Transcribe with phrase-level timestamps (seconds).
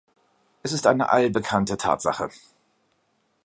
[0.63, 2.29] Es ist eine allbekannte Tatsache.